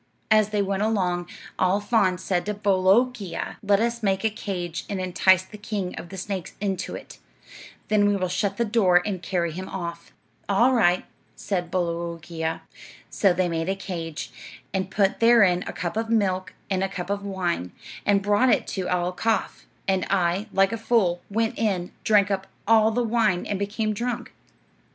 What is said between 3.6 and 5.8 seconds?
'Let us make a cage and entice the